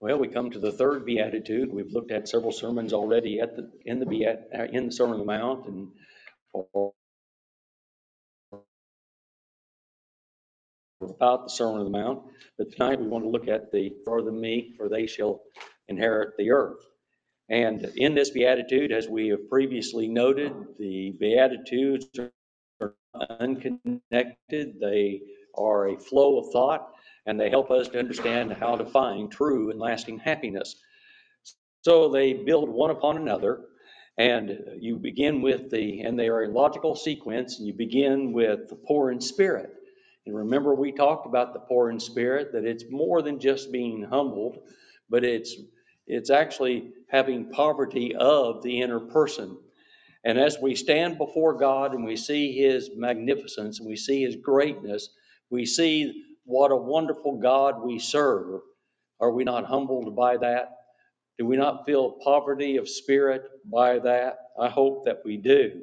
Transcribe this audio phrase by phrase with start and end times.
[0.00, 1.72] Well, we come to the third beatitude.
[1.72, 5.14] We've looked at several sermons already at the, in the beat, uh, in the Sermon
[5.14, 5.88] on the Mount and
[6.54, 6.92] or
[11.02, 12.24] about the Sermon on the Mount.
[12.58, 15.42] But tonight we want to look at the, for the meek, for they shall
[15.88, 16.84] inherit the earth.
[17.50, 22.06] And in this beatitude, as we have previously noted, the beatitudes
[22.80, 22.94] are
[23.40, 24.80] unconnected.
[24.80, 25.22] They
[25.56, 26.92] are a flow of thought
[27.26, 30.76] and they help us to understand how to find true and lasting happiness.
[31.82, 33.60] So they build one upon another,
[34.18, 38.68] and you begin with the, and they are a logical sequence, and you begin with
[38.68, 39.70] the poor in spirit.
[40.26, 44.02] And remember, we talked about the poor in spirit, that it's more than just being
[44.02, 44.58] humbled,
[45.08, 45.54] but it's
[46.08, 49.58] it's actually having poverty of the inner person.
[50.24, 54.36] And as we stand before God and we see His magnificence and we see His
[54.36, 55.08] greatness,
[55.50, 58.62] we see what a wonderful God we serve.
[59.20, 60.70] Are we not humbled by that?
[61.38, 64.38] Do we not feel poverty of spirit by that?
[64.60, 65.82] I hope that we do.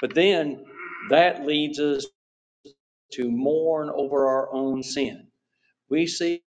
[0.00, 0.64] But then
[1.10, 2.06] that leads us
[3.14, 5.28] to mourn over our own sin.
[5.90, 6.42] We see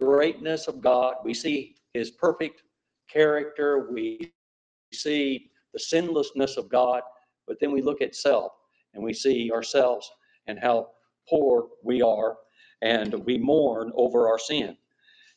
[0.00, 2.62] greatness of God, we see his perfect
[3.12, 4.32] character, we
[4.94, 7.02] see the sinlessness of God,
[7.46, 8.52] but then we look at self
[8.94, 10.10] and we see ourselves
[10.46, 10.88] and how
[11.28, 12.36] poor we are,
[12.82, 14.76] and we mourn over our sin.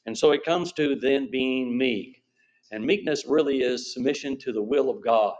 [0.06, 2.24] And so it comes to then being meek.
[2.72, 5.36] And meekness really is submission to the will of God.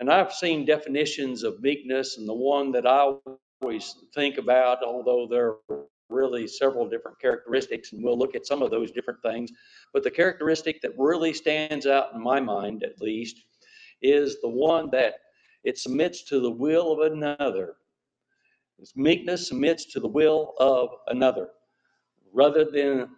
[0.00, 3.14] And I've seen definitions of meekness, and the one that I
[3.62, 8.62] always think about, although there are really several different characteristics, and we'll look at some
[8.62, 9.50] of those different things.
[9.92, 13.42] But the characteristic that really stands out in my mind, at least,
[14.02, 15.14] is the one that
[15.62, 17.76] it submits to the will of another
[18.96, 21.50] meekness submits to the will of another.
[22.32, 23.10] Rather than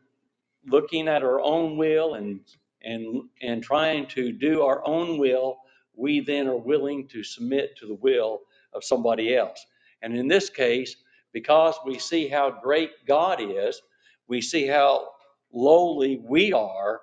[0.67, 2.41] looking at our own will and,
[2.83, 5.59] and, and trying to do our own will,
[5.97, 8.41] we then are willing to submit to the will
[8.75, 9.65] of somebody else.
[10.03, 10.97] And in this case,
[11.33, 13.81] because we see how great God is,
[14.29, 15.11] we see how
[15.53, 17.01] lowly we are,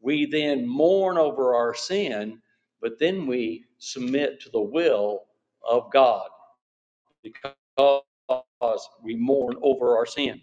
[0.00, 2.40] we then mourn over our sin,
[2.82, 5.22] but then we submit to the will
[5.68, 6.28] of God.
[7.22, 10.40] Because because we mourn over our sin.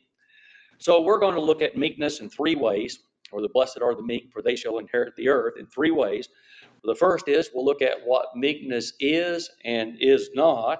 [0.79, 2.99] So we're going to look at meekness in three ways,
[3.31, 6.29] or the blessed are the meek, for they shall inherit the earth in three ways.
[6.83, 10.79] The first is we'll look at what meekness is and is not.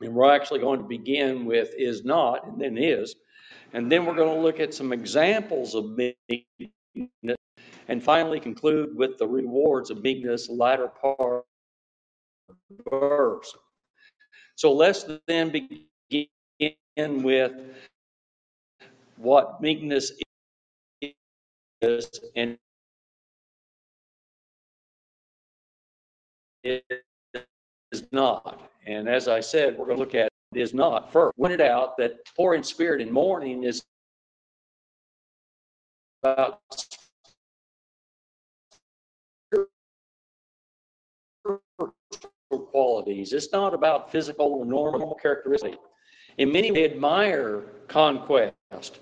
[0.00, 3.14] And we're actually going to begin with is not and then is.
[3.72, 7.38] And then we're going to look at some examples of meekness
[7.88, 11.44] and finally conclude with the rewards of meekness, latter part
[12.90, 13.54] verse.
[14.56, 17.52] So let's then begin with
[19.16, 20.12] what meekness
[21.82, 22.58] is and
[26.64, 26.82] is
[28.12, 28.70] not.
[28.86, 31.36] And as I said, we're going to look at it is not first.
[31.38, 33.82] Pointed out that poor in spirit and mourning is
[36.22, 36.60] about
[42.58, 43.32] qualities.
[43.32, 45.78] It's not about physical or normal characteristics.
[46.38, 49.00] In many, they admire conquest,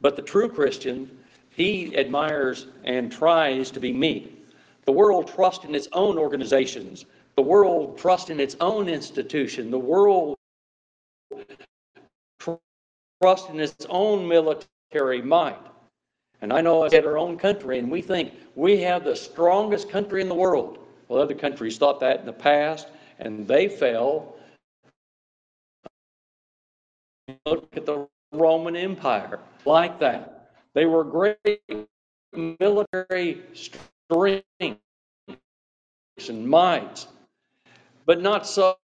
[0.00, 1.18] but the true Christian,
[1.50, 4.46] he admires and tries to be meek.
[4.84, 7.04] The world trusts in its own organizations.
[7.36, 9.70] The world trusts in its own institution.
[9.70, 10.36] The world
[13.20, 15.58] trusts in its own military might.
[16.40, 19.90] And I know us at our own country, and we think we have the strongest
[19.90, 20.78] country in the world.
[21.08, 22.88] Well, other countries thought that in the past,
[23.18, 24.36] and they fell.
[27.46, 30.50] Look at the Roman Empire, like that.
[30.74, 31.38] They were great
[32.60, 37.06] military strength and might,
[38.06, 38.76] but not so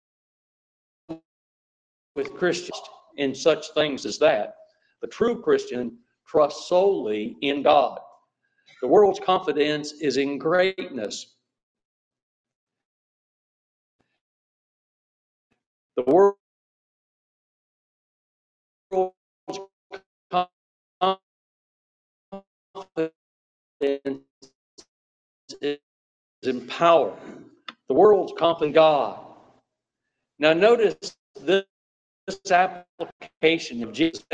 [2.17, 2.81] with Christians
[3.17, 4.57] in such things as that.
[5.03, 8.01] The true Christian trusts solely in God.
[8.83, 11.35] The world's confidence is in greatness,
[15.97, 16.39] The world's
[23.81, 24.23] confidence
[25.63, 25.79] is
[26.45, 27.17] in power.
[27.89, 29.21] The world's confidence in God.
[30.39, 30.97] Now notice
[31.41, 31.65] this,
[32.51, 34.25] application of Jesus.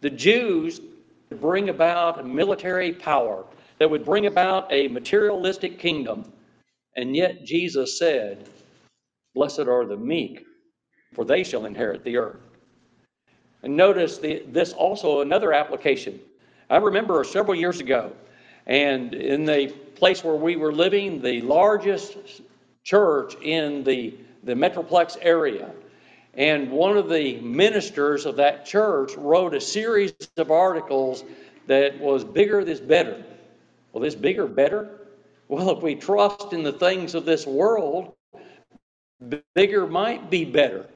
[0.00, 0.80] The Jews
[1.30, 3.46] bring about a military power
[3.78, 6.32] that would bring about a materialistic kingdom.
[6.96, 8.48] And yet Jesus said,
[9.34, 10.44] Blessed are the meek,
[11.14, 12.40] for they shall inherit the earth.
[13.62, 16.20] And notice the, this also another application.
[16.70, 18.12] I remember several years ago,
[18.66, 22.16] and in the place where we were living, the largest
[22.84, 24.14] church in the,
[24.44, 25.70] the Metroplex area.
[26.34, 31.24] And one of the ministers of that church wrote a series of articles
[31.66, 33.24] that was bigger is better.
[33.92, 35.00] Well, this bigger, better?
[35.48, 38.14] Well, if we trust in the things of this world,
[39.54, 40.86] bigger might be better,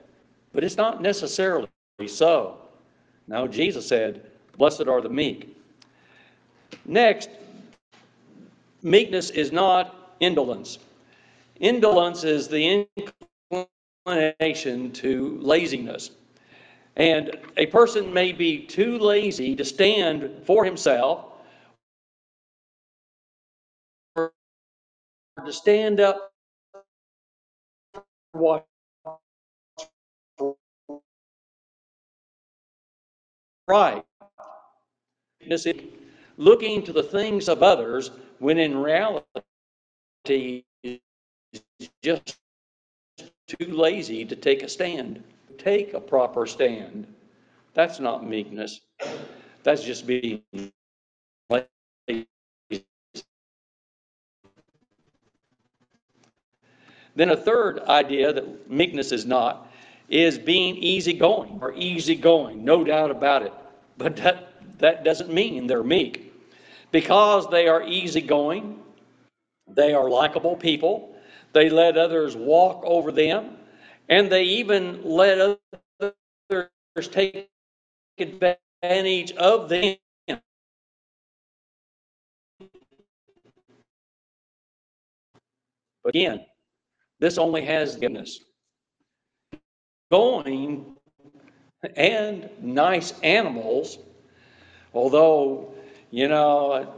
[0.52, 1.68] but it's not necessarily
[2.06, 2.58] so.
[3.28, 5.56] Now, Jesus said, Blessed are the meek.
[6.84, 7.30] Next,
[8.82, 10.78] meekness is not indolence.
[11.60, 12.86] Indolence is the
[14.06, 16.10] inclination to laziness.
[16.96, 21.31] And a person may be too lazy to stand for himself
[25.46, 26.32] to stand up
[28.34, 28.64] watch
[33.68, 34.04] right.
[36.38, 41.00] Looking to the things of others when in reality is
[42.02, 42.36] just
[43.48, 45.22] too lazy to take a stand.
[45.58, 47.06] Take a proper stand.
[47.74, 48.80] That's not meekness.
[49.64, 50.42] That's just being
[51.50, 52.26] lazy.
[57.16, 59.70] Then a third idea that meekness is not
[60.08, 63.52] is being easygoing or easygoing, no doubt about it.
[63.98, 64.48] But that,
[64.78, 66.32] that doesn't mean they're meek.
[66.92, 68.80] Because they are easygoing,
[69.68, 71.16] they are likable people,
[71.52, 73.56] they let others walk over them,
[74.08, 75.58] and they even let
[76.00, 77.50] others take
[78.18, 79.96] advantage of them.
[86.06, 86.46] Again,
[87.22, 88.40] this only has goodness.
[90.10, 90.96] Going
[91.94, 93.96] and nice animals,
[94.92, 95.72] although,
[96.10, 96.92] you know,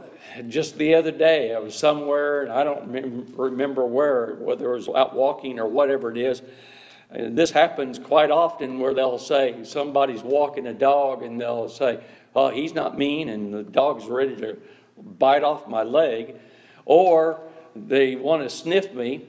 [0.47, 4.89] just the other day I was somewhere, and I don't remember where, whether it was
[4.89, 6.41] out walking or whatever it is.
[7.11, 12.03] And this happens quite often where they'll say somebody's walking a dog and they'll say,
[12.35, 14.57] Oh, he's not mean, and the dog's ready to
[15.19, 16.33] bite off my leg.
[16.85, 17.41] Or
[17.75, 19.27] they want to sniff me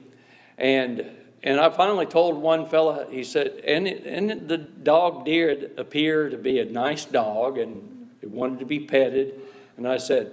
[0.57, 1.05] and
[1.43, 6.29] and I finally told one fella, he said, and, it, and the dog did appear
[6.29, 9.39] to be a nice dog and it wanted to be petted.
[9.77, 10.31] And I said,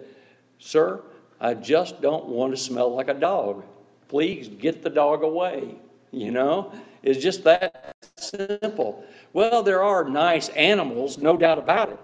[0.59, 1.03] Sir,
[1.41, 3.65] I just don't want to smell like a dog.
[4.09, 5.77] Please get the dog away.
[6.11, 6.73] You know,
[7.03, 9.05] it's just that simple.
[9.33, 11.99] Well, there are nice animals, no doubt about it.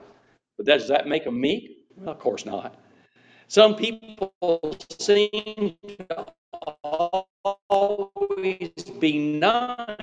[0.56, 1.78] But does that make them meek?
[1.96, 2.78] Well, of course not.
[3.48, 4.32] Some people
[4.98, 5.30] seem
[6.10, 6.26] to
[7.80, 9.96] always be nice.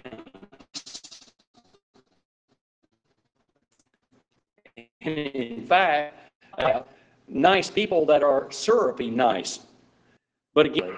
[5.01, 6.15] And in fact,
[6.57, 6.81] uh,
[7.27, 9.59] nice people that are syrupy nice.
[10.53, 10.95] But again,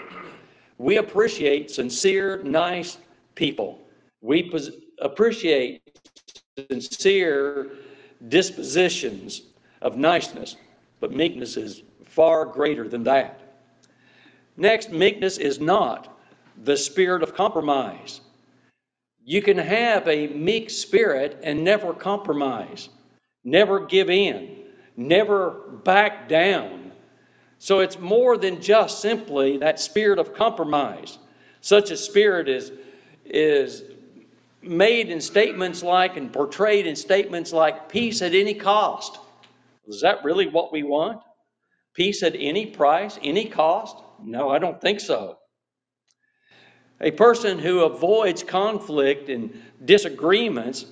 [0.77, 2.97] we appreciate sincere, nice
[3.35, 3.81] people.
[4.21, 5.81] We pos- appreciate
[6.71, 7.71] sincere
[8.29, 9.41] dispositions
[9.81, 10.55] of niceness,
[11.01, 13.41] but meekness is far greater than that.
[14.55, 16.18] Next, meekness is not
[16.63, 18.21] the spirit of compromise.
[19.23, 22.89] You can have a meek spirit and never compromise,
[23.43, 24.57] never give in,
[24.97, 25.51] never
[25.83, 26.91] back down.
[27.59, 31.17] So it's more than just simply that spirit of compromise.
[31.61, 32.71] Such a spirit is,
[33.25, 33.83] is
[34.61, 39.17] made in statements like and portrayed in statements like peace at any cost.
[39.87, 41.21] Is that really what we want?
[41.93, 43.97] Peace at any price, any cost?
[44.23, 45.37] No, I don't think so.
[47.01, 49.53] A person who avoids conflict and
[49.85, 50.85] disagreements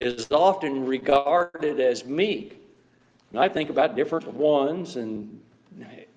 [0.00, 2.60] is often regarded as meek.
[3.32, 5.40] And I think about different ones, and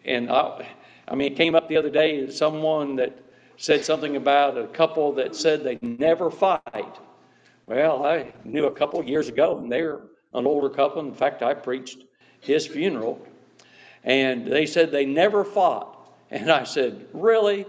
[0.04, 0.68] and I,
[1.08, 2.30] I mean, it came up the other day.
[2.30, 3.18] Someone that
[3.58, 7.00] said something about a couple that said they never fight.
[7.68, 10.02] Well, I knew a couple years ago, and they're
[10.34, 11.02] an older couple.
[11.02, 12.04] In fact, I preached
[12.42, 13.26] his funeral,
[14.04, 15.94] and they said they never fought.
[16.30, 17.66] And I said, Really?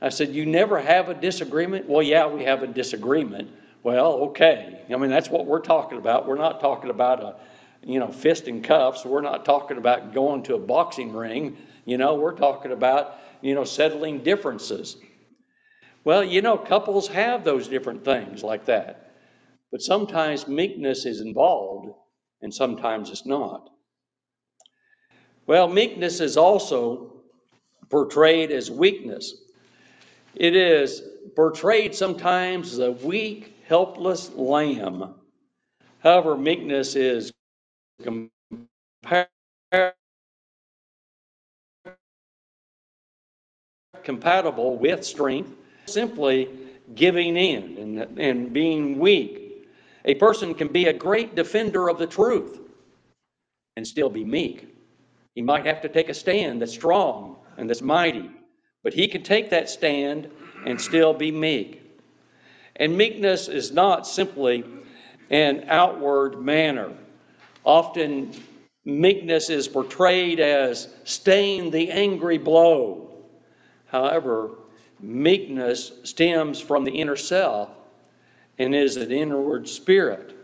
[0.00, 1.88] I said, You never have a disagreement?
[1.88, 3.50] Well, yeah, we have a disagreement.
[3.82, 4.80] Well, okay.
[4.92, 6.26] I mean, that's what we're talking about.
[6.26, 7.36] We're not talking about a,
[7.82, 9.04] you know, fist and cuffs.
[9.04, 11.56] We're not talking about going to a boxing ring.
[11.86, 14.96] You know, we're talking about, you know, settling differences.
[16.04, 19.12] Well, you know, couples have those different things like that.
[19.70, 21.90] But sometimes meekness is involved
[22.42, 23.70] and sometimes it's not.
[25.46, 27.12] Well, meekness is also
[27.88, 29.34] portrayed as weakness.
[30.36, 31.02] It is
[31.36, 35.14] portrayed sometimes as a weak, helpless lamb.
[36.00, 37.32] However, meekness is
[44.04, 45.52] compatible with strength,
[45.86, 46.48] simply
[46.94, 49.68] giving in and, and being weak.
[50.06, 52.60] A person can be a great defender of the truth
[53.76, 54.68] and still be meek.
[55.34, 58.30] He might have to take a stand that's strong and that's mighty,
[58.82, 60.30] but he can take that stand
[60.66, 61.82] and still be meek.
[62.76, 64.64] And meekness is not simply
[65.28, 66.92] an outward manner.
[67.64, 68.32] Often,
[68.84, 73.10] meekness is portrayed as staying the angry blow.
[73.86, 74.50] However,
[74.98, 77.70] meekness stems from the inner self
[78.58, 80.36] and is an inward spirit.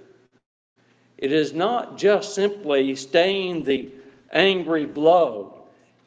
[1.19, 3.91] It is not just simply staying the
[4.33, 5.56] angry blow,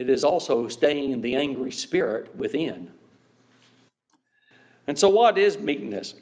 [0.00, 2.90] it is also staying the angry spirit within.
[4.86, 6.14] And so, what is meekness?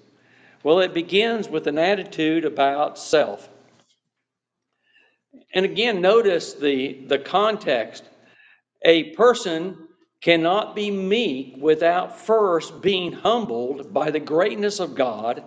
[0.64, 3.48] Well, it begins with an attitude about self.
[5.54, 8.02] And again, notice the, the context.
[8.82, 9.78] A person
[10.20, 15.44] cannot be meek without first being humbled by the greatness of God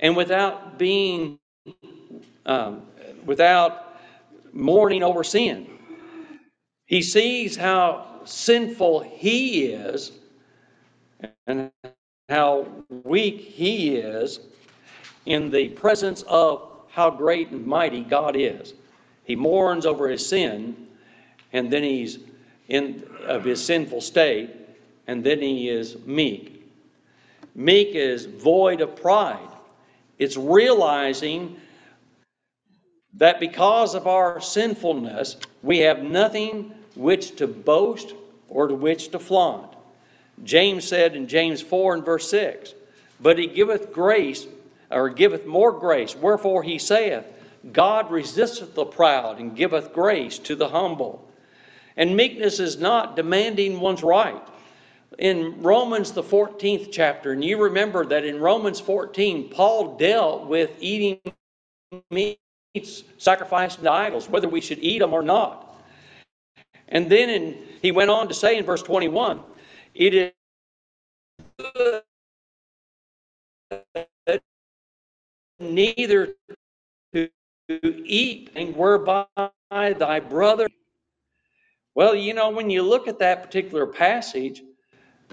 [0.00, 1.38] and without being,
[2.46, 2.82] um,
[3.24, 3.96] without
[4.52, 5.68] mourning over sin.
[6.90, 10.10] He sees how sinful he is
[11.46, 11.70] and
[12.28, 12.66] how
[13.04, 14.40] weak he is
[15.24, 18.74] in the presence of how great and mighty God is.
[19.22, 20.88] He mourns over his sin,
[21.52, 22.18] and then he's
[22.66, 24.50] in of his sinful state,
[25.06, 26.68] and then he is meek.
[27.54, 29.38] Meek is void of pride.
[30.18, 31.56] It's realizing
[33.14, 38.14] that because of our sinfulness, we have nothing which to boast
[38.48, 39.72] or to which to flaunt.
[40.44, 42.74] James said in James 4 and verse 6,
[43.20, 44.46] But he giveth grace,
[44.90, 46.16] or giveth more grace.
[46.16, 47.24] Wherefore he saith,
[47.72, 51.28] God resisteth the proud and giveth grace to the humble.
[51.96, 54.42] And meekness is not demanding one's right.
[55.18, 60.70] In Romans, the 14th chapter, and you remember that in Romans 14, Paul dealt with
[60.80, 61.20] eating
[62.10, 65.69] meats sacrificed to idols, whether we should eat them or not.
[66.90, 69.40] And then in, he went on to say in verse 21
[69.94, 70.32] it is
[71.58, 72.02] good
[75.60, 76.34] neither
[77.14, 77.30] to
[78.06, 79.26] eat and whereby
[79.70, 80.68] thy brother.
[81.94, 84.62] Well, you know, when you look at that particular passage,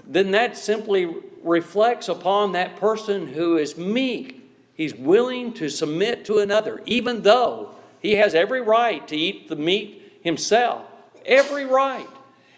[0.06, 4.42] then that simply reflects upon that person who is meek.
[4.74, 9.56] He's willing to submit to another, even though he has every right to eat the
[9.56, 10.87] meat himself.
[11.26, 12.08] Every right.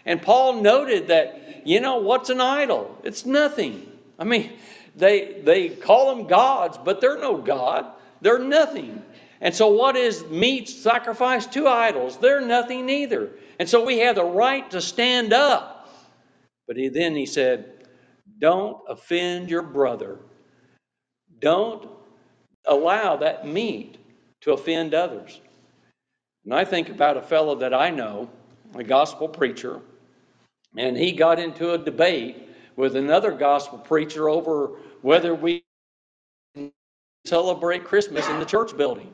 [0.05, 2.97] And Paul noted that, you know, what's an idol?
[3.03, 3.87] It's nothing.
[4.17, 4.51] I mean,
[4.95, 7.85] they, they call them gods, but they're no God.
[8.21, 9.03] They're nothing.
[9.39, 12.17] And so, what is meat sacrificed to idols?
[12.17, 13.31] They're nothing either.
[13.59, 15.89] And so, we have the right to stand up.
[16.67, 17.85] But he, then he said,
[18.39, 20.19] Don't offend your brother.
[21.39, 21.89] Don't
[22.65, 23.97] allow that meat
[24.41, 25.39] to offend others.
[26.45, 28.29] And I think about a fellow that I know,
[28.75, 29.81] a gospel preacher,
[30.77, 35.63] and he got into a debate with another gospel preacher over whether we
[37.25, 39.13] celebrate Christmas in the church building.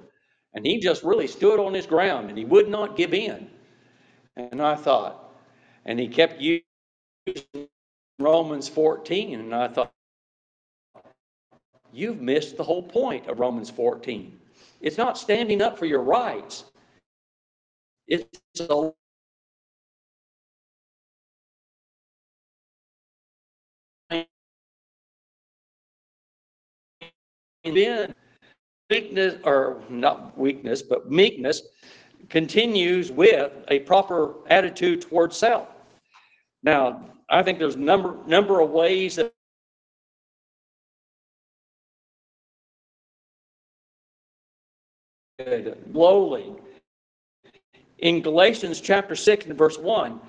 [0.54, 3.50] And he just really stood on his ground and he would not give in.
[4.36, 5.36] And I thought,
[5.86, 6.64] and he kept using
[8.20, 9.92] Romans 14, and I thought,
[11.94, 14.40] you've missed the whole point of Romans 14.
[14.82, 16.66] It's not standing up for your rights,
[18.08, 18.28] it's
[27.72, 28.16] then
[28.90, 31.62] weakness, or not weakness, but meekness
[32.30, 35.70] continues with a proper attitude towards self.
[36.64, 39.34] Now, I think there's number number of ways that
[45.94, 46.56] lowly.
[48.00, 50.20] In Galatians chapter 6 and verse 1,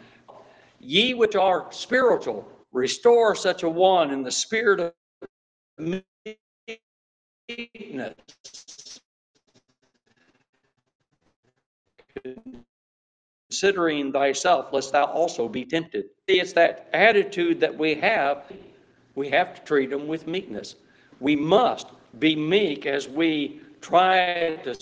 [0.81, 4.93] ye which are spiritual, restore such a one in the spirit of
[7.49, 9.01] meekness.
[13.51, 16.07] Considering thyself, lest thou also be tempted.
[16.29, 18.45] See, it's that attitude that we have.
[19.15, 20.77] We have to treat them with meekness.
[21.21, 21.89] We must
[22.19, 24.77] be meek as we try to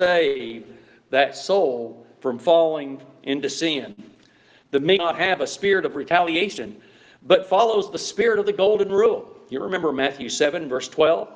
[0.00, 0.66] save
[1.10, 3.94] that soul from falling into sin.
[4.70, 6.80] The meek not have a spirit of retaliation,
[7.22, 9.28] but follows the spirit of the golden rule.
[9.48, 11.28] You remember Matthew 7, verse 12?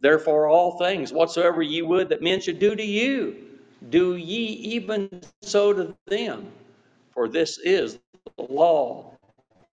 [0.00, 3.36] Therefore, all things whatsoever ye would that men should do to you,
[3.90, 6.52] do ye even so to them.
[7.10, 7.98] For this is
[8.36, 9.12] the law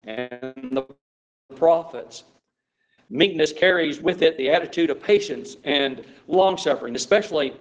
[0.03, 0.86] and the
[1.55, 2.24] prophets.
[3.10, 7.53] Meekness carries with it the attitude of patience and long suffering, especially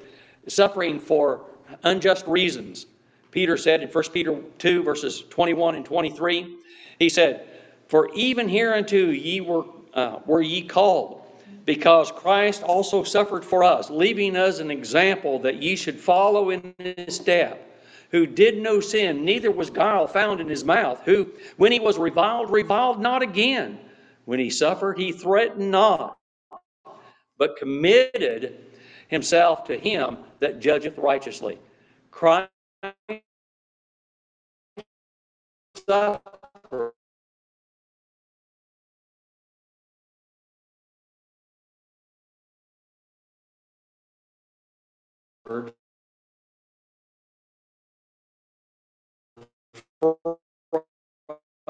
[0.48, 1.42] suffering for
[1.84, 2.86] unjust reasons.
[3.30, 6.56] Peter said in 1 Peter 2, verses 21 and 23,
[6.98, 7.46] he said,
[7.88, 11.22] For even hereunto ye were, uh, were ye called,
[11.64, 16.74] because Christ also suffered for us, leaving us an example that ye should follow in
[16.78, 17.70] his step,
[18.10, 21.98] who did no sin, neither was guile found in his mouth, who, when he was
[21.98, 23.78] reviled, reviled not again.
[24.24, 26.16] When he suffered, he threatened not,
[27.38, 28.56] but committed
[29.08, 31.58] himself to him that judgeth righteously.
[32.10, 32.50] Christ
[35.88, 36.92] suffered
[45.46, 45.72] for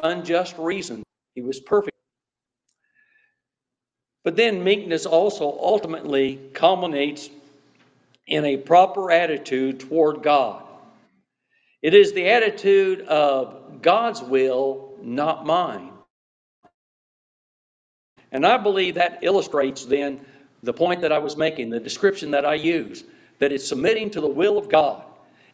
[0.02, 1.02] unjust reason.
[1.34, 1.96] He was perfect.
[4.24, 7.30] But then meekness also ultimately culminates
[8.26, 10.64] in a proper attitude toward God.
[11.82, 15.90] It is the attitude of God's will, not mine.
[18.32, 20.20] And I believe that illustrates then
[20.62, 23.04] the point that I was making, the description that I use,
[23.44, 25.04] that it's submitting to the will of God.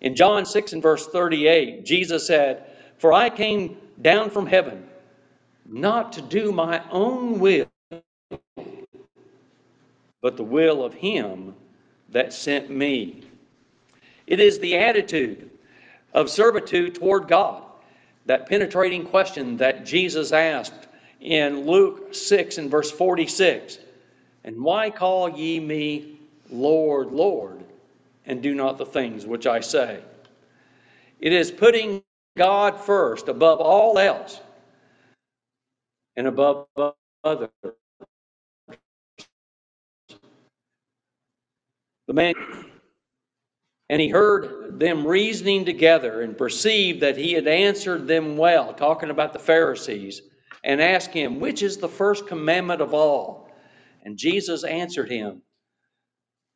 [0.00, 2.64] In John 6 and verse 38, Jesus said,
[2.98, 4.86] For I came down from heaven
[5.66, 7.66] not to do my own will,
[10.22, 11.56] but the will of Him
[12.10, 13.24] that sent me.
[14.24, 15.50] It is the attitude
[16.14, 17.64] of servitude toward God,
[18.26, 20.86] that penetrating question that Jesus asked
[21.20, 23.78] in Luke 6 and verse 46
[24.44, 26.20] And why call ye me
[26.52, 27.64] Lord, Lord,
[28.30, 30.00] and do not the things which I say?
[31.18, 32.04] It is putting
[32.38, 34.40] God first above all else
[36.16, 36.68] and above
[37.24, 37.50] others.
[42.06, 42.34] The man,
[43.88, 49.10] and he heard them reasoning together and perceived that he had answered them well, talking
[49.10, 50.22] about the Pharisees,
[50.62, 53.50] and asked him, Which is the first commandment of all?
[54.04, 55.42] And Jesus answered him,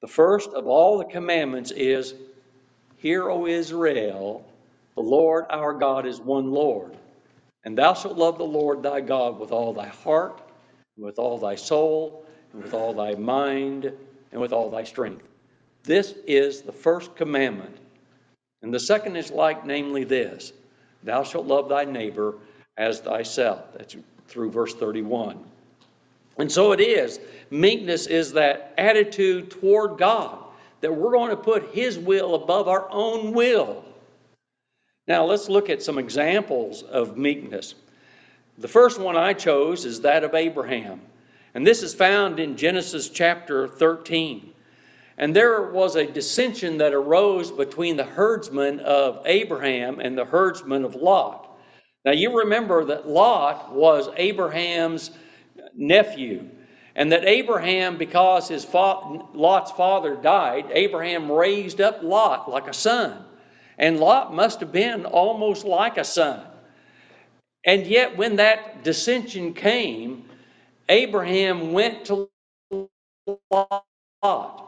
[0.05, 2.13] The first of all the commandments is,
[2.99, 4.45] Hear, O Israel,
[4.97, 6.95] the Lord our God is one Lord.
[7.65, 10.43] And thou shalt love the Lord thy God with all thy heart,
[10.97, 13.91] and with all thy soul, and with all thy mind,
[14.31, 15.27] and with all thy strength.
[15.85, 17.75] This is the first commandment.
[18.61, 20.53] And the second is like, namely, this
[21.03, 22.35] Thou shalt love thy neighbor
[22.77, 23.73] as thyself.
[23.73, 23.97] That's
[24.29, 25.39] through verse 31.
[26.37, 27.19] And so it is.
[27.51, 30.39] Meekness is that attitude toward God
[30.81, 33.85] that we're going to put His will above our own will.
[35.07, 37.75] Now, let's look at some examples of meekness.
[38.59, 41.01] The first one I chose is that of Abraham.
[41.55, 44.53] And this is found in Genesis chapter 13.
[45.17, 50.85] And there was a dissension that arose between the herdsmen of Abraham and the herdsmen
[50.85, 51.49] of Lot.
[52.05, 55.11] Now, you remember that Lot was Abraham's
[55.75, 56.49] nephew,
[56.97, 62.75] and that Abraham, because his fa- Lot's father died, Abraham raised up Lot like a
[62.75, 63.25] son.
[63.79, 66.43] And Lot must have been almost like a son.
[67.67, 70.25] And yet, when that dissension came,
[70.89, 72.31] Abraham went to
[74.23, 74.65] Lot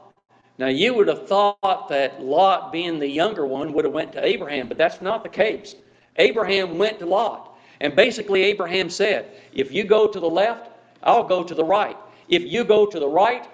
[0.58, 4.26] now you would have thought that Lot, being the younger one, would have went to
[4.26, 5.76] Abraham, but that's not the case.
[6.16, 10.70] Abraham went to Lot, and basically Abraham said, "If you go to the left,
[11.02, 11.96] I'll go to the right.
[12.28, 13.46] If you go to the right,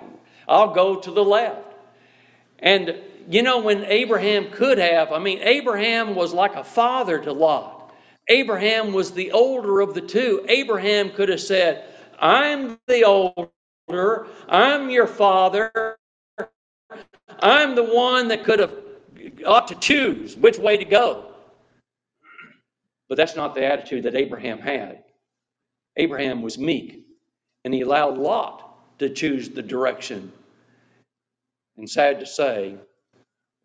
[0.49, 1.67] I'll go to the left."
[2.61, 2.97] And
[3.31, 7.95] you know when Abraham could have, I mean Abraham was like a father to Lot.
[8.29, 10.45] Abraham was the older of the two.
[10.49, 11.85] Abraham could have said,
[12.19, 14.29] "I'm the older.
[14.49, 15.97] I'm your father."
[17.41, 18.75] I'm the one that could have
[19.47, 21.27] ought to choose which way to go.
[23.09, 25.05] But that's not the attitude that Abraham had.
[25.97, 27.02] Abraham was meek,
[27.65, 30.33] and he allowed Lot to choose the direction.
[31.77, 32.77] And sad to say,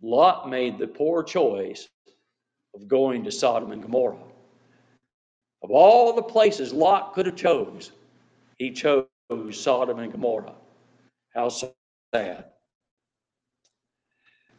[0.01, 1.87] Lot made the poor choice
[2.75, 4.17] of going to Sodom and Gomorrah.
[5.63, 7.91] Of all the places Lot could have chose,
[8.57, 9.07] he chose
[9.51, 10.55] Sodom and Gomorrah.
[11.33, 12.45] How sad.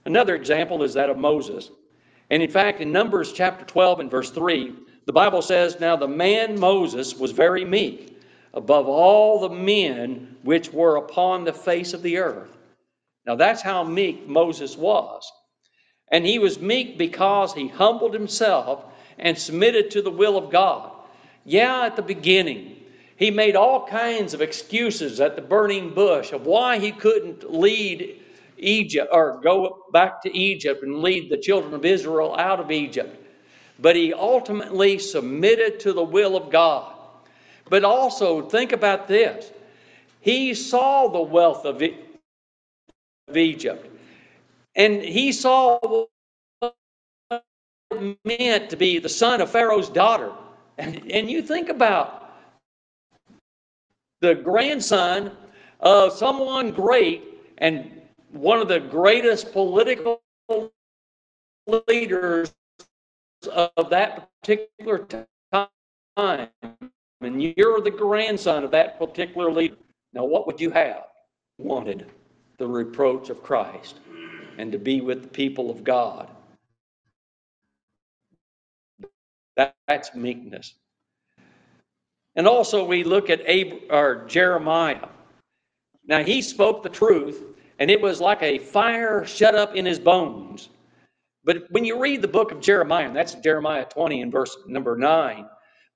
[0.05, 1.71] Another example is that of Moses.
[2.31, 4.75] And in fact, in Numbers chapter 12 and verse 3,
[5.07, 8.18] the Bible says, Now the man Moses was very meek,
[8.55, 12.51] above all the men which were upon the face of the earth.
[13.27, 15.31] Now that's how meek Moses was.
[16.11, 18.85] And he was meek because he humbled himself
[19.19, 20.93] and submitted to the will of God.
[21.45, 22.77] Yeah, at the beginning,
[23.17, 28.21] he made all kinds of excuses at the burning bush of why he couldn't lead
[28.57, 33.25] Egypt or go back to Egypt and lead the children of Israel out of Egypt.
[33.79, 36.98] But he ultimately submitted to the will of God.
[37.71, 39.51] But also, think about this.
[40.21, 43.89] He saw the wealth of, of Egypt,
[44.77, 45.79] and he saw
[46.61, 47.45] what
[47.91, 50.33] it meant to be the son of Pharaoh's daughter.
[50.79, 52.31] And, and you think about
[54.21, 55.33] the grandson
[55.81, 57.25] of someone great
[57.59, 57.93] and
[58.33, 60.23] one of the greatest political
[61.89, 62.53] leaders
[63.53, 65.07] of that particular
[66.17, 66.49] time,
[67.21, 69.77] and you're the grandson of that particular leader.
[70.13, 71.05] Now, what would you have
[71.59, 72.07] wanted?
[72.59, 74.01] The reproach of Christ
[74.59, 76.29] and to be with the people of God.
[79.57, 80.75] That, that's meekness.
[82.37, 85.09] And also, we look at Ab- or Jeremiah.
[86.07, 87.43] Now, he spoke the truth,
[87.79, 90.69] and it was like a fire shut up in his bones.
[91.45, 95.47] But when you read the book of Jeremiah, that's Jeremiah 20 and verse number 9,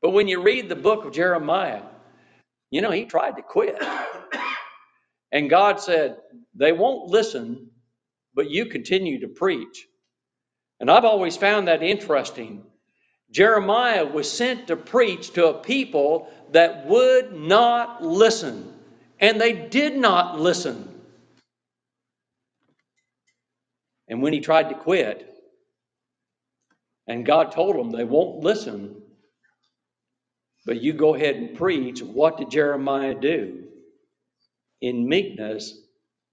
[0.02, 1.82] but when you read the book of Jeremiah,
[2.70, 3.78] you know, he tried to quit.
[5.32, 6.18] And God said,
[6.54, 7.70] They won't listen,
[8.34, 9.86] but you continue to preach.
[10.80, 12.64] And I've always found that interesting
[13.32, 18.74] Jeremiah was sent to preach to a people that would not listen,
[19.20, 20.88] and they did not listen.
[24.08, 25.28] And when he tried to quit,
[27.08, 29.01] and God told him they won't listen,
[30.64, 33.64] but you go ahead and preach, what did Jeremiah do?
[34.80, 35.78] In meekness,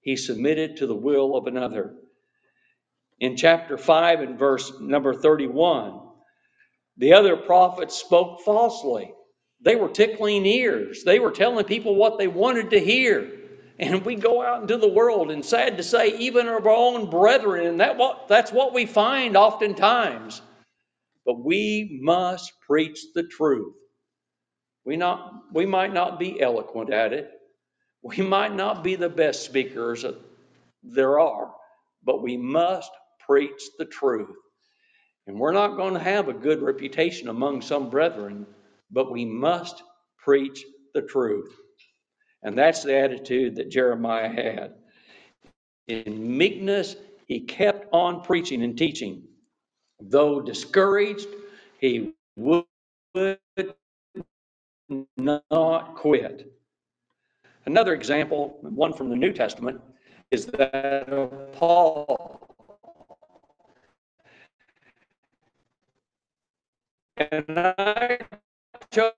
[0.02, 1.96] he submitted to the will of another.
[3.20, 6.00] In chapter 5 and verse number 31,
[6.98, 9.14] the other prophets spoke falsely.
[9.62, 11.04] They were tickling ears.
[11.04, 13.32] They were telling people what they wanted to hear.
[13.78, 17.10] And we go out into the world, and sad to say, even of our own
[17.10, 20.42] brethren, and that what, that's what we find oftentimes.
[21.26, 23.76] But we must preach the truth.
[24.86, 27.32] We, not, we might not be eloquent at it.
[28.04, 30.06] We might not be the best speakers
[30.84, 31.54] there are,
[32.04, 34.36] but we must preach the truth.
[35.28, 38.48] And we're not going to have a good reputation among some brethren,
[38.92, 39.84] but we must
[40.18, 40.64] preach
[40.94, 41.54] the truth.
[42.44, 44.74] And that's the attitude that Jeremiah had.
[45.88, 46.96] In meekness,
[47.28, 49.24] he kept on preaching and teaching.
[50.00, 51.28] Though discouraged,
[51.80, 52.66] he would
[55.18, 56.52] not quit.
[57.66, 59.82] Another example, one from the New Testament,
[60.32, 62.48] is that of Paul.
[67.18, 68.18] And I
[68.92, 69.12] chose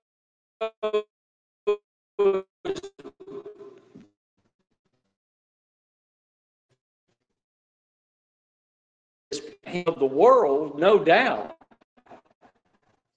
[9.86, 11.56] of the world, no doubt.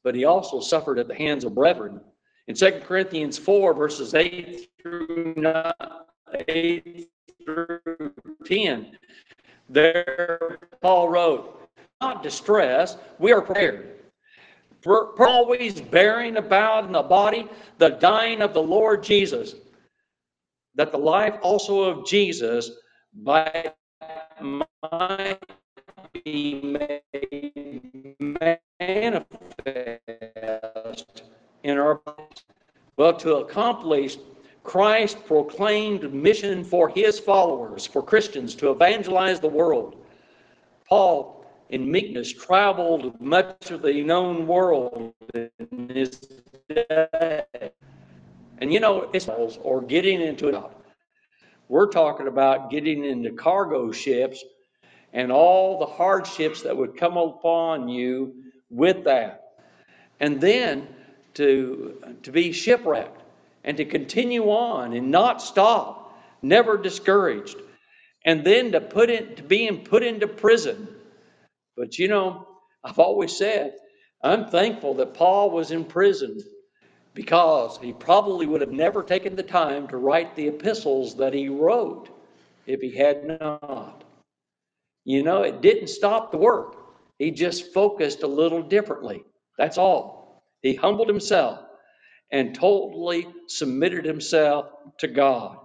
[0.03, 1.99] But he also suffered at the hands of brethren.
[2.47, 5.73] In 2 Corinthians 4, verses 8 through 9,
[6.47, 7.09] 8
[7.43, 8.13] through
[8.45, 8.97] 10,
[9.69, 11.67] there Paul wrote,
[12.01, 13.91] Not distress, we are prepared.
[14.85, 19.55] We're always bearing about in the body the dying of the Lord Jesus,
[20.75, 22.69] that the life also of Jesus
[23.19, 23.73] might
[26.23, 27.01] be made
[28.19, 30.03] manifest
[31.63, 32.01] in our
[32.97, 34.17] well to accomplish
[34.63, 39.95] Christ proclaimed mission for his followers, for Christians to evangelize the world.
[40.89, 46.19] Paul in meekness traveled much of the known world in his
[46.69, 47.43] day.
[48.59, 50.55] And you know, it's or getting into it.
[51.67, 54.43] We're talking about getting into cargo ships
[55.13, 58.33] and all the hardships that would come upon you
[58.69, 59.41] with that.
[60.19, 60.87] And then
[61.35, 63.21] to, to be shipwrecked
[63.63, 67.57] and to continue on and not stop, never discouraged.
[68.25, 70.89] And then to put it to being put into prison
[71.77, 72.47] but you know,
[72.83, 73.75] I've always said,
[74.23, 76.39] I'm thankful that Paul was in prison
[77.15, 81.49] because he probably would have never taken the time to write the epistles that he
[81.49, 82.09] wrote
[82.67, 84.03] if he had not.
[85.05, 86.77] You know, it didn't stop the work,
[87.19, 89.23] he just focused a little differently.
[89.57, 90.24] That's all.
[90.65, 91.59] He humbled himself
[92.31, 94.65] and totally submitted himself
[94.97, 95.59] to God.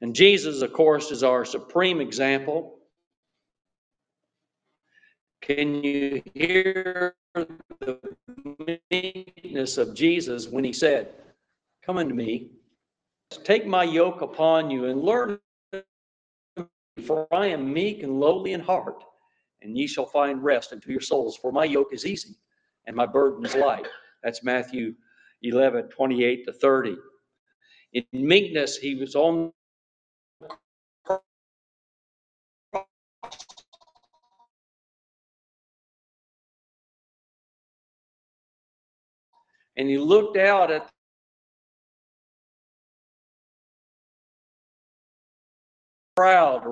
[0.00, 2.80] And Jesus, of course, is our supreme example.
[5.42, 8.00] Can you hear the
[8.90, 11.10] meekness of Jesus when he said,
[11.86, 12.50] Come unto me,
[13.44, 15.38] take my yoke upon you and learn,
[17.06, 19.04] for I am meek and lowly in heart,
[19.62, 21.36] and ye shall find rest unto your souls.
[21.36, 22.34] For my yoke is easy
[22.88, 23.86] and my burden is light.
[24.22, 24.94] That's Matthew
[25.42, 26.96] 11, 28 to 30.
[27.94, 29.52] In meekness, he was on
[39.76, 40.90] and he looked out at the
[46.16, 46.64] crowd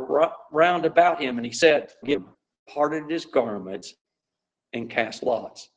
[0.52, 2.22] round about him and he said, Give
[2.72, 3.94] parted his garments
[4.74, 5.70] and cast lots.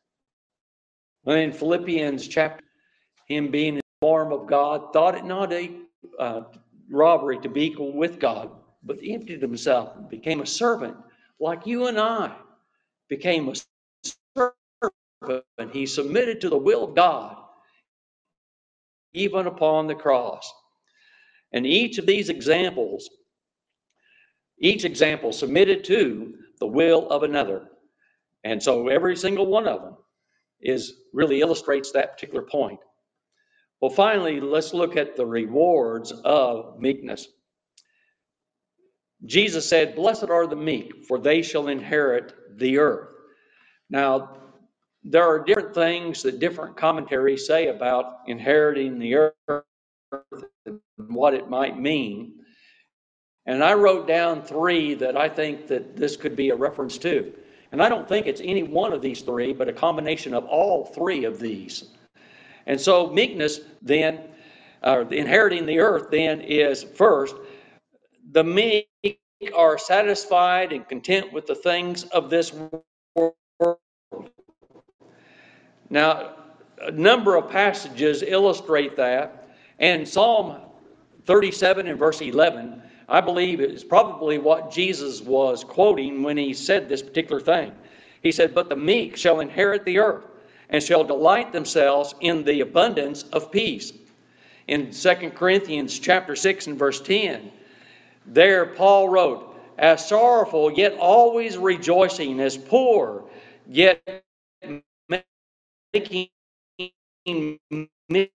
[1.28, 2.64] In Philippians chapter,
[3.28, 5.72] him being in the form of God, thought it not a
[6.20, 6.42] uh,
[6.90, 8.52] robbery to be equal with God,
[8.84, 10.98] but emptied himself and became a servant
[11.40, 12.36] like you and I
[13.10, 13.56] became a
[14.36, 14.56] servant.
[15.58, 17.38] And he submitted to the will of God,
[19.14, 20.52] even upon the cross.
[21.54, 23.10] And each of these examples,
[24.60, 27.70] each example submitted to the will of another.
[28.44, 29.98] And so every single one of them
[30.62, 32.80] is really illustrates that particular point.
[33.82, 37.28] Well, finally, let's look at the rewards of meekness.
[39.26, 43.10] Jesus said, Blessed are the meek, for they shall inherit the earth.
[43.89, 44.38] Now,
[45.04, 49.34] there are different things that different commentaries say about inheriting the earth
[50.65, 52.36] and what it might mean.
[53.45, 57.34] And I wrote down three that I think that this could be a reference to.
[57.72, 60.86] And I don't think it's any one of these three, but a combination of all
[60.86, 61.86] three of these.
[62.68, 64.22] And so meekness then,
[64.84, 67.36] or inheriting the earth then is first,
[68.32, 68.90] the meek
[69.56, 72.54] are satisfied and content with the things of this
[73.16, 73.78] world.
[75.90, 76.36] Now,
[76.82, 80.58] a number of passages illustrate that, and Psalm
[81.26, 86.89] 37 and verse 11, I believe, is probably what Jesus was quoting when he said
[86.89, 87.74] this particular thing.
[88.24, 90.26] He said, But the meek shall inherit the earth
[90.69, 93.93] and shall delight themselves in the abundance of peace.
[94.67, 97.52] In 2 Corinthians chapter 6 and verse 10,
[98.26, 103.26] there Paul wrote, As sorrowful, yet always rejoicing, as poor,
[103.67, 104.04] yet
[105.93, 106.30] making
[107.28, 108.30] me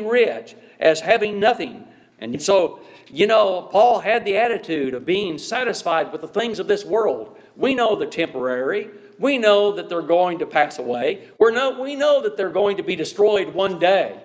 [0.00, 1.84] rich, as having nothing.
[2.20, 6.68] And so, you know, Paul had the attitude of being satisfied with the things of
[6.68, 7.38] this world.
[7.56, 8.90] We know the temporary.
[9.18, 11.28] We know that they're going to pass away.
[11.38, 14.20] We're no, we know that they're going to be destroyed one day.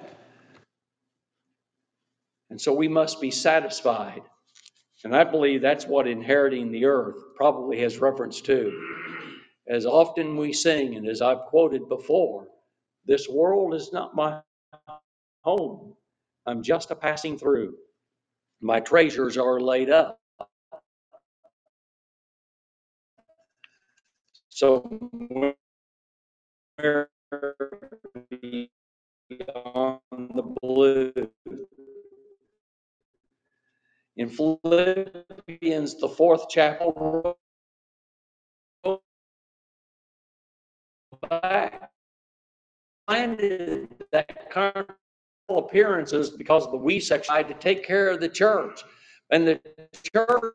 [2.50, 4.22] And so we must be satisfied.
[5.04, 8.94] And I believe that's what inheriting the earth probably has reference to.
[9.68, 12.48] As often we sing, and as I've quoted before,
[13.06, 14.42] this world is not my
[15.44, 15.96] home.
[16.46, 17.76] I'm just a passing through.
[18.66, 20.10] My treasures are laid up
[24.50, 24.80] So
[26.78, 27.10] where
[29.56, 31.14] on the blue.
[34.18, 36.92] In Philippians, the fourth chapter,
[41.30, 41.92] back,
[43.08, 44.86] finded that carnal
[45.50, 48.84] appearances because of the we section had to take care of the church.
[49.32, 49.60] And the
[50.14, 50.54] church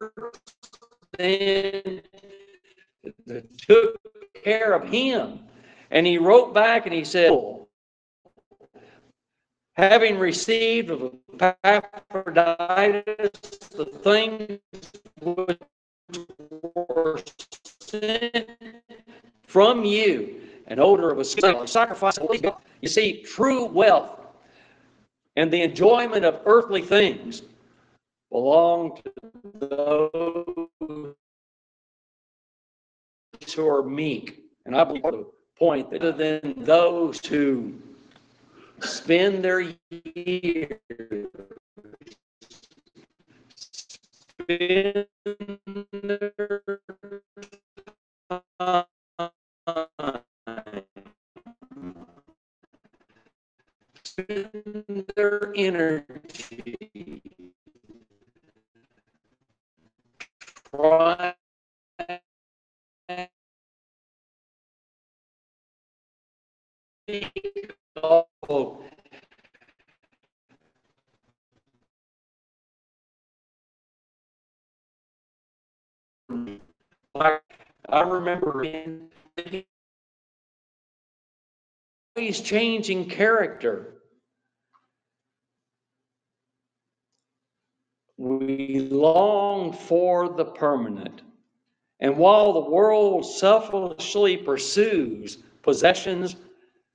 [1.19, 2.03] then
[3.59, 3.97] took
[4.43, 5.41] care of him.
[5.91, 7.33] And he wrote back and he said,
[9.75, 11.15] Having received of
[11.65, 13.31] Epaphroditus
[13.71, 14.59] the things
[15.21, 15.59] which
[16.75, 17.21] were
[17.81, 18.51] sent
[19.47, 22.19] from you, an odor of a sacrifice.
[22.81, 24.21] You see, true wealth
[25.37, 27.43] and the enjoyment of earthly things
[28.31, 29.13] belong to
[29.55, 31.15] those
[33.55, 34.41] who are meek.
[34.67, 35.27] And I believe the
[35.59, 37.75] point that than those who
[38.81, 40.79] spend their years
[44.49, 45.07] spend
[46.03, 46.81] their
[54.11, 57.23] spend their energy.
[60.75, 61.35] I,
[77.91, 79.11] I remember in
[82.17, 84.00] always changing character.
[88.21, 91.23] We long for the permanent.
[92.01, 96.37] And while the world selfishly pursues possessions,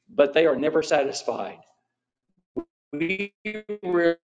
[0.07, 1.57] but they are never satisfied,
[2.93, 3.33] we
[3.81, 4.19] realize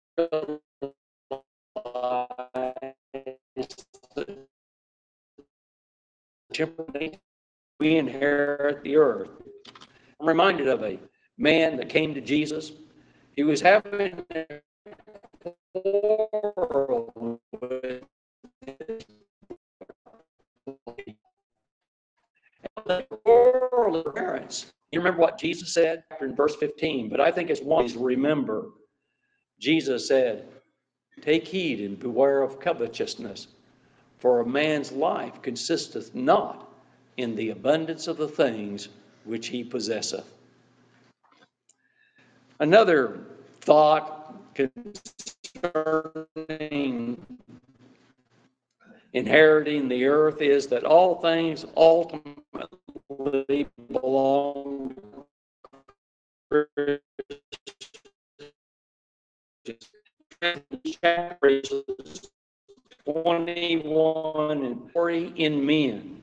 [7.80, 9.30] we inherit the earth.
[10.20, 10.98] I'm reminded of a
[11.38, 12.72] man that came to Jesus.
[13.36, 14.22] He was having
[23.24, 24.66] quarrel with parents.
[24.92, 28.66] You remember what Jesus said in verse 15, but I think it's wise to remember.
[29.60, 30.48] Jesus said,
[31.22, 33.48] Take heed and beware of covetousness,
[34.18, 36.72] for a man's life consisteth not
[37.16, 38.88] in the abundance of the things
[39.24, 40.26] which he possesseth.
[42.58, 43.20] Another
[43.60, 44.34] thought
[45.62, 47.26] concerning
[49.14, 54.94] inheriting the earth is that all things ultimately belong
[56.50, 56.68] to
[61.02, 61.70] chapters
[63.06, 66.22] 21 and 40 in men.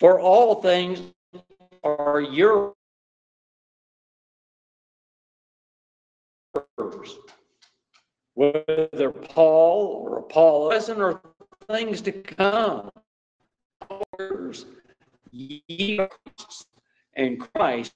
[0.00, 1.00] For all things
[1.84, 2.20] are
[8.34, 11.20] Whether Paul or Apollo, present or
[11.68, 12.90] things to come,
[17.16, 17.92] and Christ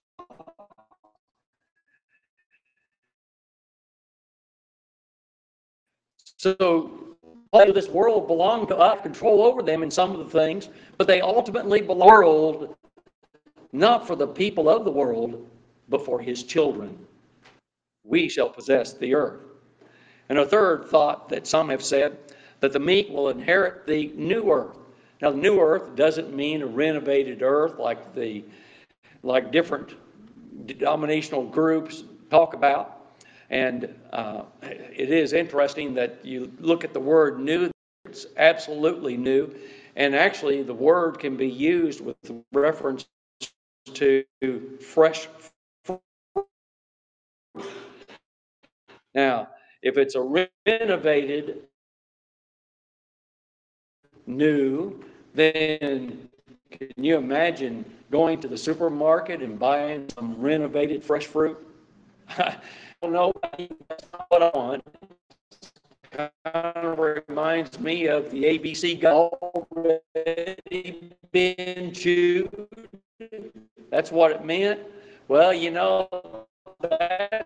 [6.38, 7.16] So
[7.52, 10.68] all of this world belonged to us, control over them in some of the things,
[10.98, 12.74] but they ultimately belong
[13.72, 15.48] not for the people of the world,
[15.88, 16.98] but for his children.
[18.04, 19.40] We shall possess the earth.
[20.28, 22.18] And a third thought that some have said
[22.60, 24.76] that the meek will inherit the new earth.
[25.20, 28.44] Now, the new earth doesn't mean a renovated earth like the
[29.22, 29.94] like different
[30.66, 32.98] denominational groups talk about.
[33.50, 37.70] And uh, it is interesting that you look at the word new,
[38.06, 39.54] it's absolutely new.
[39.96, 42.16] And actually, the word can be used with
[42.52, 43.06] reference
[43.94, 44.24] to
[44.80, 45.28] fresh
[49.14, 49.48] Now,
[49.82, 51.64] if it's a renovated
[54.26, 55.00] new,
[55.34, 56.28] then
[56.70, 61.58] can you imagine going to the supermarket and buying some renovated fresh fruit?
[62.38, 62.56] I
[63.02, 63.32] don't know
[63.88, 64.84] that's what I want.
[66.12, 66.98] Kind of
[67.28, 72.68] reminds me of the ABC got already been chewed.
[73.90, 74.80] That's what it meant.
[75.28, 76.08] Well, you know,
[76.82, 77.41] that's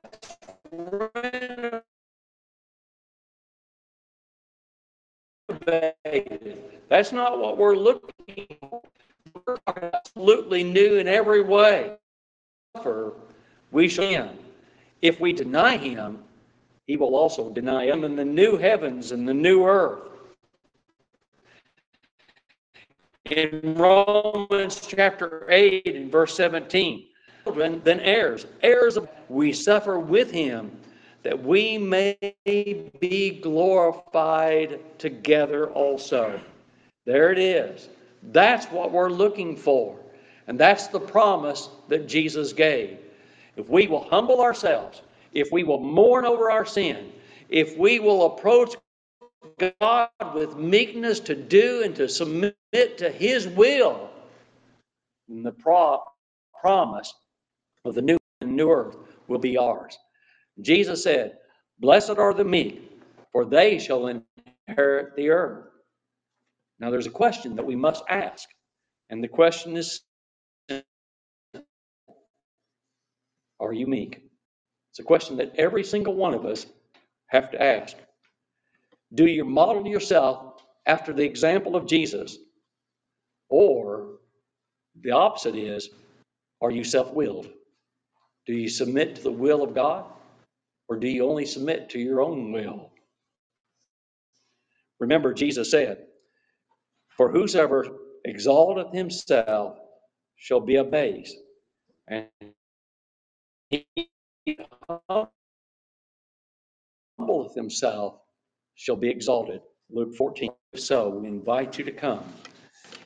[6.88, 8.82] That's not what we're looking for.
[9.46, 9.56] We're
[9.94, 11.96] absolutely new in every way.
[12.82, 13.14] For
[13.70, 14.30] we shall
[15.02, 16.22] if we deny him,
[16.86, 20.00] he will also deny him in the new heavens and the new earth.
[23.30, 27.06] In Romans chapter 8 and verse 17,
[27.44, 30.70] children then heirs, heirs of, we suffer with him
[31.24, 32.16] that we may
[33.00, 36.40] be glorified together also.
[37.06, 37.88] There it is.
[38.22, 39.98] That's what we're looking for.
[40.48, 42.98] And that's the promise that Jesus gave.
[43.56, 45.02] If we will humble ourselves,
[45.34, 47.12] if we will mourn over our sin,
[47.50, 48.76] if we will approach
[49.80, 52.56] God with meekness to do and to submit
[52.98, 54.10] to His will,
[55.28, 56.02] the pro-
[56.60, 57.14] promise
[57.84, 58.96] of the new, new earth
[59.28, 59.98] will be ours.
[60.60, 61.38] Jesus said,
[61.80, 62.90] Blessed are the meek,
[63.32, 65.66] for they shall inherit the earth.
[66.80, 68.48] Now, there's a question that we must ask,
[69.10, 70.02] and the question is
[73.60, 74.22] Are you meek?
[74.92, 76.66] It's a question that every single one of us
[77.28, 77.96] have to ask.
[79.14, 82.38] Do you model yourself after the example of Jesus?
[83.50, 84.18] Or
[85.00, 85.90] the opposite is,
[86.62, 87.48] are you self willed?
[88.46, 90.06] Do you submit to the will of God?
[90.88, 92.90] Or do you only submit to your own will?
[95.00, 96.06] Remember, Jesus said,
[97.16, 97.86] For whosoever
[98.24, 99.78] exalteth himself
[100.36, 101.36] shall be abased,
[102.08, 102.28] and
[103.70, 103.86] he
[107.04, 108.20] humbleth himself
[108.76, 109.62] shall be exalted.
[109.90, 110.50] Luke 14.
[110.76, 112.24] So we invite you to come.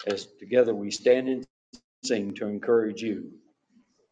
[0.07, 1.47] as together we stand and
[2.05, 3.31] sing to encourage you.